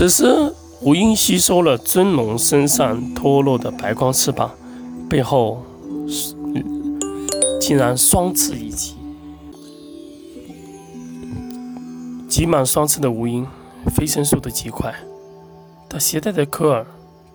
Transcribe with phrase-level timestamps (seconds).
[0.00, 4.50] 此时，吴英吸收了尊龙身上脱落的白光翅膀，
[5.10, 5.62] 背后
[7.60, 8.96] 竟然双翅一起。
[12.26, 13.46] 挤满双翅的吴英
[13.94, 14.94] 飞升速度极快，
[15.86, 16.86] 他携带的科尔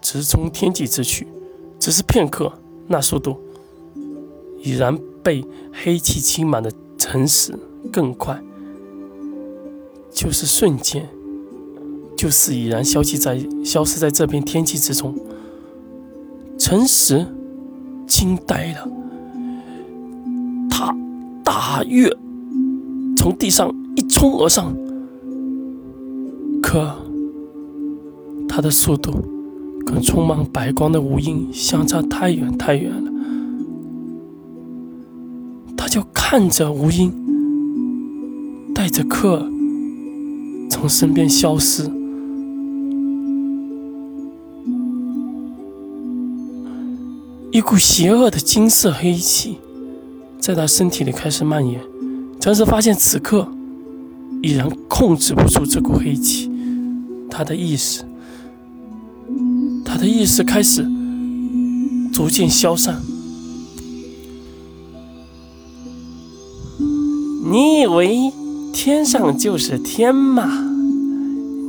[0.00, 1.28] 直冲天际之去，
[1.78, 2.50] 只是片刻，
[2.86, 3.38] 那速度
[4.62, 7.58] 已然被黑气侵满的城市
[7.92, 8.42] 更快，
[10.10, 11.06] 就是瞬间，
[12.16, 15.14] 就是已然消息在消失在这片天气之中。
[16.56, 17.26] 陈实
[18.06, 18.88] 惊呆了，
[20.70, 20.96] 他
[21.44, 22.08] 大跃
[23.16, 24.74] 从地上一冲而上。
[26.62, 26.96] 可，
[28.48, 29.12] 他的速度
[29.84, 33.10] 跟充满白光的无影相差太远太远了。
[35.76, 37.12] 他就看着无影
[38.74, 39.50] 带着克尔
[40.70, 41.90] 从身边消失，
[47.54, 49.58] 一股邪恶的金色黑气
[50.40, 51.80] 在他身体里开始蔓延。
[52.40, 53.46] 陈实发现此刻
[54.42, 56.50] 已然控制不住这股黑气。
[57.30, 58.02] 他的意识，
[59.84, 60.84] 他的意识开始
[62.12, 63.00] 逐渐消散。
[67.44, 68.32] 你以为
[68.72, 70.50] 天上就是天吗？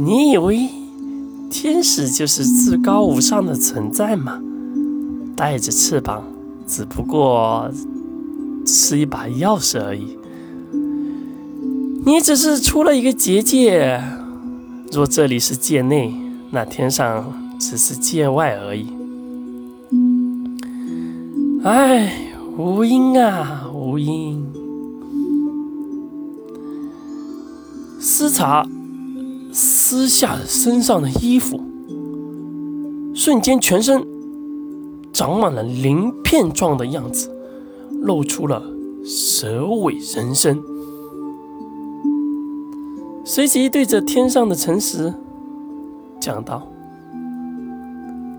[0.00, 0.66] 你以为
[1.50, 4.40] 天使就是至高无上的存在吗？
[5.36, 6.22] 带着翅膀，
[6.66, 7.70] 只不过
[8.66, 10.16] 是一把钥匙而已。
[12.06, 14.02] 你只是出了一个结界。
[14.92, 16.14] 若这里是界内，
[16.50, 18.86] 那天上只是界外而已。
[21.64, 22.12] 唉，
[22.56, 24.46] 无音啊，无音。
[27.98, 28.64] 思茶
[29.50, 31.60] 撕下身上的衣服，
[33.14, 34.04] 瞬间全身
[35.14, 37.30] 长满了鳞片状的样子，
[38.02, 38.60] 露出了
[39.04, 40.60] 蛇尾人身。
[43.24, 45.14] 随即对着天上的诚实
[46.20, 46.66] 讲道：“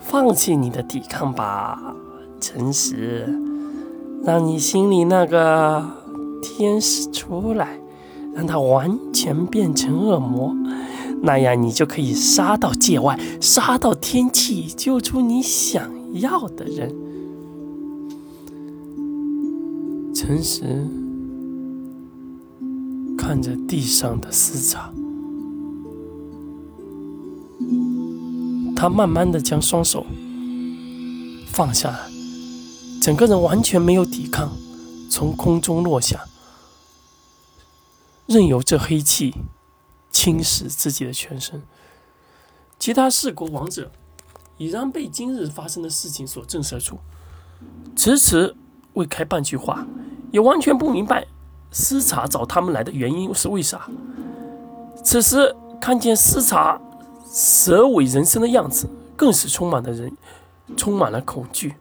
[0.00, 1.94] 放弃你的抵抗吧，
[2.40, 3.38] 诚实，
[4.24, 5.84] 让你心里那个
[6.40, 7.78] 天使出来，
[8.34, 10.56] 让他完全变成恶魔，
[11.20, 16.94] 那样你就可以杀到界外，杀到天际，救出你想要的人。”
[20.14, 20.62] 诚实。
[23.18, 24.92] 看着地上的丝茶，
[28.74, 30.04] 他慢慢的将双手
[31.46, 31.96] 放下，
[33.00, 34.50] 整个人完全没有抵抗，
[35.08, 36.24] 从空中落下，
[38.26, 39.34] 任由这黑气
[40.10, 41.62] 侵蚀自己的全身。
[42.80, 43.92] 其他四国王者
[44.62, 46.96] 已然被今日发生的事情所震慑住，
[47.96, 48.54] 迟迟
[48.92, 49.84] 未开半句话，
[50.30, 51.26] 也完全不明白。
[51.72, 53.88] 司茶找他们来的原因是为啥？
[55.02, 56.80] 此时看见司茶
[57.26, 60.16] 蛇尾人身的样子，更是充满了人，
[60.76, 61.74] 充满了恐惧。